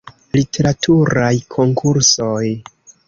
Literaturaj 0.35 1.31
konkursoj. 1.57 2.43